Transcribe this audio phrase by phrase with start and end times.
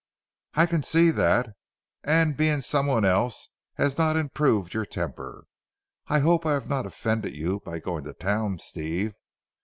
[0.55, 1.49] "I can see that,
[2.03, 5.45] and being someone else has not improved your temper.
[6.07, 9.13] I hope I have not offended you by going to town Steve?"